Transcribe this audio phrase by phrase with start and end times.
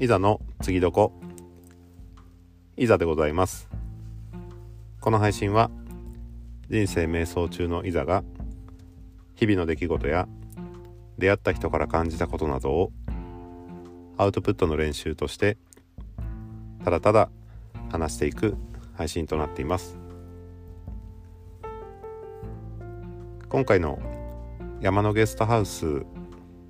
[0.00, 1.12] いざの次どこ？
[2.76, 3.68] いざでございます。
[5.00, 5.72] この配信は
[6.70, 8.22] 人生瞑想中のいざが
[9.34, 10.28] 日々の出来事や
[11.18, 12.92] 出会った人から感じたことなどを
[14.16, 15.58] アウトプットの練習として
[16.84, 17.28] ただただ
[17.90, 18.56] 話していく
[18.94, 19.98] 配信となっています。
[23.48, 23.98] 今回の
[24.80, 26.04] 山のゲストハウス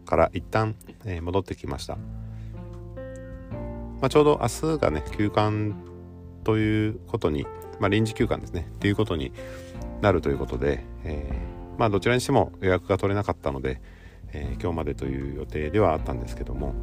[0.07, 1.99] から一旦、えー、戻ってきました、
[4.01, 5.75] まあ、ちょうど明日がね休館
[6.45, 7.47] ということに、
[7.81, 8.71] まあ、臨時休館ですね。
[8.81, 9.33] ということに
[10.01, 13.81] なるということで、えー、まあどちらにしても予約が取れなかったので、
[14.33, 16.75] えー、今日までという予定ではあったんですけども、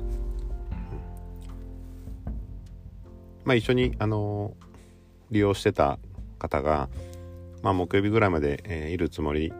[3.45, 4.53] まあ一緒にあの
[5.31, 5.99] 利用してた
[6.37, 6.89] 方が、
[7.63, 9.51] まあ、木曜日ぐらいまで、えー、いるつもり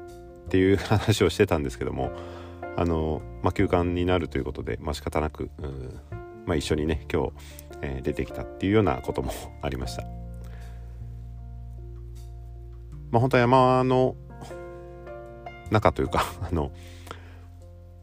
[0.46, 2.12] っていう話をしてたんですけども
[2.78, 5.50] あの、まあ、休館になるということで、まあ、仕方なく、
[6.46, 7.32] まあ、一緒にね今日、
[7.82, 10.04] えー、出てきたっていうようなことも ありました。
[13.12, 14.16] まあ、本当は山の
[15.72, 16.72] 中というか あの、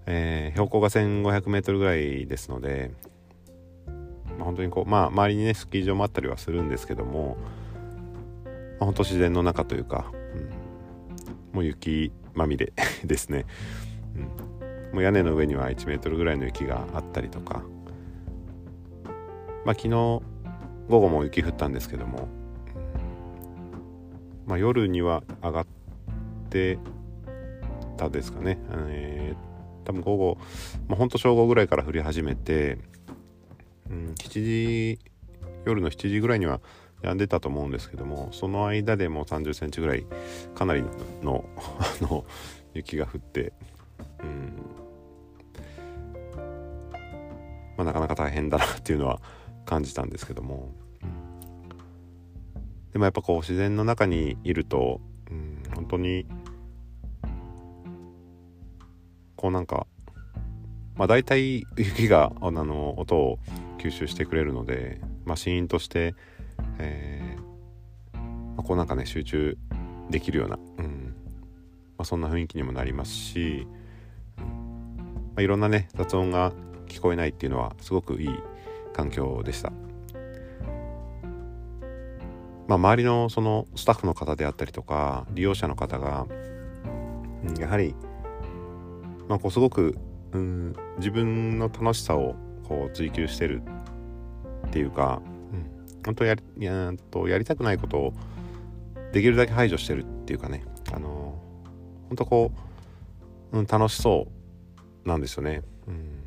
[0.07, 2.93] えー、標高が 1500m ぐらいですので、
[4.39, 7.37] まあ、本当にこうまあ周りにねスキー場もあったりはするんですけども、
[8.45, 10.11] まあ、本当自然の中というか、
[11.53, 12.73] うん、もう雪まみれ
[13.05, 13.45] ですね、
[14.17, 14.19] う
[14.93, 17.63] ん、もう屋根の上には1メートルぐらいの雪があったりとか
[19.65, 20.23] まあ昨日午
[20.89, 22.29] 後も雪降ったんですけども、
[24.47, 25.67] まあ、夜には上がっ
[26.51, 26.79] て
[27.97, 30.39] たですかね、えー、多分午後、
[30.89, 32.79] まあ、ほんと正午ぐらいから降り始めて、
[33.89, 34.99] うん、7時
[35.65, 36.61] 夜の7時ぐらいには
[37.03, 40.07] 止んでたと思うんですけどもその間でも3 0センチぐらい
[40.55, 40.85] かなり
[41.23, 42.25] のあの
[42.75, 43.53] 雪が降って
[44.23, 44.53] うん。
[47.77, 49.21] まあ、なかなか大変だなっていうのは
[49.65, 50.71] 感じたんですけども、
[52.93, 55.01] でもやっぱこう自然の中にいると、
[55.31, 56.27] うん、本当に
[59.37, 59.87] こうなんか
[60.95, 63.39] まあ大体雪があの音を
[63.79, 66.15] 吸収してくれるので、まあ、シーンとして
[66.79, 69.59] えー、まあ、こうなんかね集中
[70.11, 71.15] できるような、うん
[71.97, 73.67] まあ、そんな雰囲気にもなりますし、
[74.37, 74.45] ま
[75.37, 76.53] あ、いろんなね雑音が
[76.89, 78.29] 聞こえないっていうのはすごくいい
[78.93, 79.73] 環境でした。
[82.69, 86.27] まあ、周りのそのスタッフの方であったりとか利用者の方が、
[87.59, 87.95] やはり、
[89.29, 89.97] まあ、こうすごく、
[90.33, 92.35] うん、自分の楽しさを
[92.67, 93.63] こう追求してる
[94.67, 95.21] っていうか
[95.53, 98.13] うん本当やりやとやりたくないことを
[99.13, 101.39] できるだけ排除してるっていうかねあの
[102.09, 102.53] 本当こ
[103.53, 104.29] う、うん、楽しそ
[105.05, 105.63] うなんですよね。
[105.89, 106.23] うん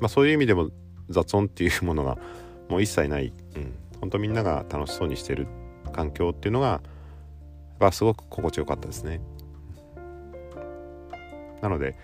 [0.00, 0.70] まあ、そういう意味でも
[1.08, 2.18] 雑音っていうものが
[2.68, 5.46] もう一切ない、うん、本当みんなが楽しそうにしてる
[5.92, 6.80] 環境っていうのが
[7.78, 9.20] がすごく心地よかったですね。
[11.60, 11.96] なので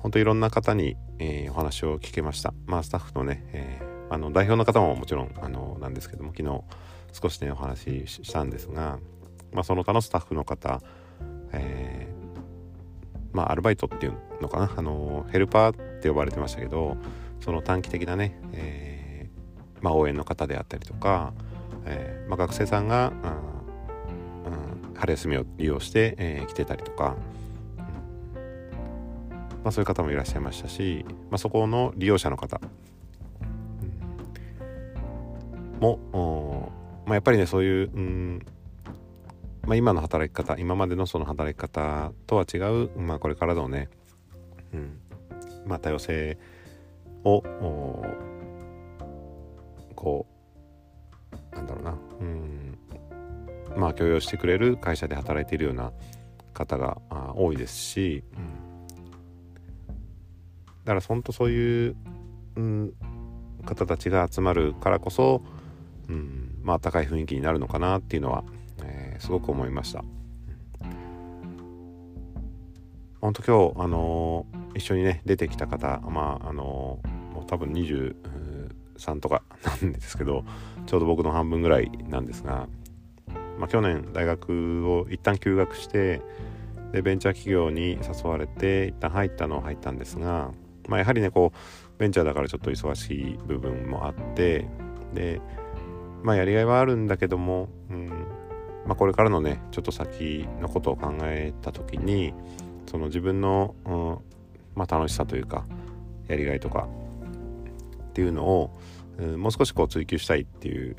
[0.00, 2.54] 本当いろんな方に、えー、お話を聞けました。
[2.66, 6.62] まあスタッフのね、えーあの代表の方ももちろんあのなんですけども昨日
[7.12, 8.98] 少しねお話ししたんですが、
[9.52, 10.80] まあ、その他のスタッフの方、
[11.52, 16.96] えー、まあアルバイトっていうのかなあのヘルパーって呼ばれてましたけど
[17.40, 21.32] その短期的なね、えー、まあ、応援の方であったりとか、
[21.84, 23.12] えー、まあ、学生さんが、
[24.44, 27.16] うん、春休みを利用して、え来てたりとか、
[29.62, 32.60] まあ、そういう方もいらっしゃいましたし、まあ、そこの利用者の方
[35.80, 36.72] も、
[37.04, 38.46] まあ、やっぱりねそういう、うん
[39.66, 43.88] まあ、今の働き方今までのその働き方とは違う、まあ、これからのね、
[44.72, 45.00] うん。
[45.66, 46.38] まあ、多様性
[47.24, 47.42] を
[49.94, 50.26] こ
[51.52, 52.78] うなんだろうな、うん。
[53.76, 55.92] まあ許容してくれる会社で働いているような
[56.54, 56.98] 方が
[57.34, 58.86] 多いですし、うん、
[60.84, 61.96] だから本当そういう、
[62.56, 62.92] うん、
[63.66, 65.42] 方たちが集まるからこそ、
[66.08, 68.44] うん、まあ高い雰囲気になるのかなっていうのは、
[68.82, 70.02] えー、すごく思いました。
[73.20, 76.85] 本当今日、あのー、一緒にね出てきた方まああのー、
[77.46, 80.44] 多分23とかなんですけど
[80.86, 82.68] ちょうど僕の半分ぐらいなんですが、
[83.58, 86.22] まあ、去年大学を一旦休学して
[86.92, 90.52] でベンチャー企業に誘われて一旦入ったのは入ったんですが、
[90.88, 94.66] まあ、やはりねこうベンチャーだからちょっと忙しい部分もあって
[95.14, 95.40] で
[96.22, 98.08] まあやりがいはあるんだけども、うん
[98.86, 102.32] まあ、これからのねちょっと先のことを考えた時に
[102.86, 104.18] その自分の、うん
[104.74, 105.64] まあ、楽しさというか
[106.28, 106.88] やりがいとか
[108.16, 108.70] っていうのを、
[109.18, 110.96] うん、もう少しこう追求したいっていう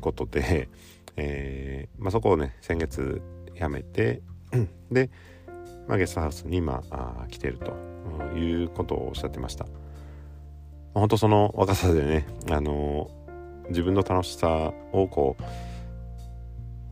[0.00, 0.70] ことで、
[1.16, 3.20] えーまあ、そこをね先月
[3.54, 4.22] 辞めて
[4.90, 5.10] で、
[5.86, 7.74] まあ、ゲストハウスに今あ来てると
[8.34, 9.66] いうことをおっしゃってました。
[10.94, 15.42] 本当その若さでね、あのー、自分の楽しさをこう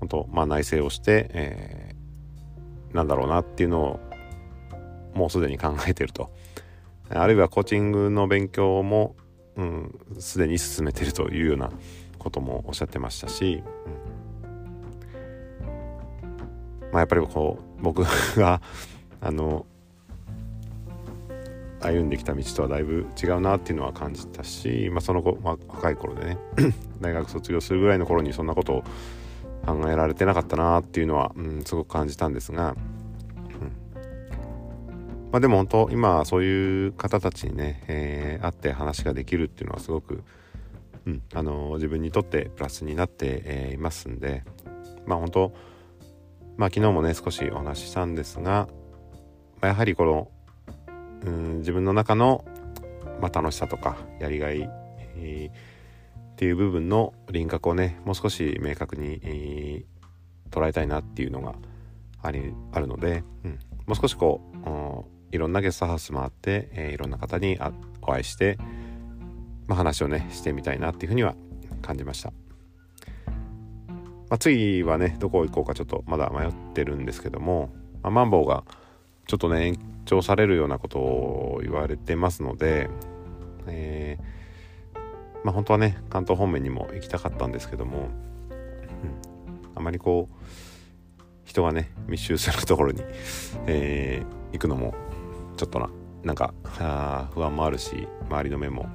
[0.00, 4.00] 本当まあ内省をして、えー、なんだろうなっていうのを
[5.14, 6.30] もうすでに考えてると
[7.08, 9.16] あるいはコーチングの勉強も
[10.18, 11.70] すで、うん、に進めてるというような
[12.18, 13.62] こともおっしゃってましたし、
[15.62, 18.02] うん、まあ、やっぱりこう僕
[18.36, 18.60] が
[19.20, 19.66] あの
[21.80, 26.38] 歩んできた道とはだいぶ違うなっていうのは感じたし、まあ、その後、まあ、若い頃でね
[27.00, 28.84] 大学卒業するぐらいの頃にそんなことを
[29.66, 32.76] 考えられてなかったなっていうのは、うん、すごく感じたんですが、
[35.32, 40.22] まあ、でも本当今そういう方たちにね、えー、会って話ができるっていうのはすごく、
[41.06, 44.44] うんあのー、自分にとってプラスになって、えー、いますんで
[45.06, 45.54] まあ本当
[46.58, 48.68] まあ昨日もね少しお話ししたんですが、
[49.62, 50.28] まあ、やはりこの、
[51.24, 52.44] うん、自分の中の、
[53.22, 54.68] まあ、楽しさとかやりがい、
[55.16, 61.54] えー、っていう部分の輪郭をねもう少し明確に、えー、捉えたいなっていうのが
[62.20, 63.52] ありあるので、うん、
[63.86, 67.58] もう少しこういろんなゲストハウス回って、えー、いろんな方に
[68.02, 68.58] お会いして、
[69.66, 71.34] まあ、話をねしてみたいなっていうふうには
[71.80, 72.32] 感じました。
[74.28, 77.70] まあ、次はねどこ行こうかちょっとまだ迷ってるんですけども、
[78.02, 78.64] まあ、マンボウが
[79.26, 82.88] ちょっとね延長されるようなことを言われてますので、
[83.66, 84.98] えー、
[85.44, 88.08] まあ本当はね関東方面にも行きたかったんですけども、うん、
[89.74, 90.34] あまりこう
[91.44, 93.02] 人がね密集するところに、
[93.66, 94.94] えー、行くのも
[95.56, 95.90] ちょっとな
[96.22, 96.54] なんか
[97.34, 98.86] 不安もあるし周りの目も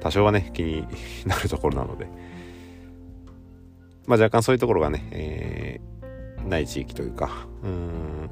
[0.00, 0.86] 多少はね気に
[1.26, 2.06] なるところなので
[4.06, 8.30] まあ若干そういうところがね、えー、ない地域というかうん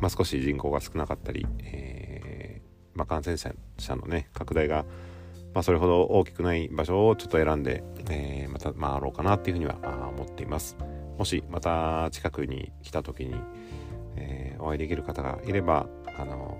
[0.00, 4.84] まあ少し人口が少なかったり、えーまあ、感染者のね拡大が
[5.54, 9.76] まあ、それほど大きくない場所をちょっと選んで、えー、また回ろうかなっていうふうには
[10.14, 10.76] 思っています。
[11.18, 13.34] もしまた近くに来た時に、
[14.18, 15.86] えー、お会いできる方がいれば
[16.16, 16.58] あの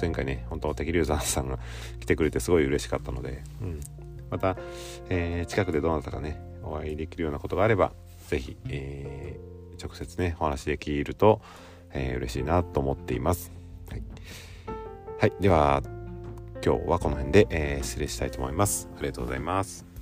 [0.00, 1.58] 前回ね本当敵流山さんが
[2.00, 3.80] 来てくれてすごい嬉しかったので、うん、
[4.30, 4.56] また、
[5.08, 7.92] えー、近くでどなたかねお会いできるようなことがあれば
[8.28, 11.40] 是非、えー、直接ねお話できると、
[11.92, 13.52] えー、嬉しいなと思っています。
[13.90, 14.02] はい、
[15.20, 15.82] はい、では
[16.64, 18.88] 今日はこの辺で、え、失礼したいと思います。
[18.96, 19.93] ありがとうございます。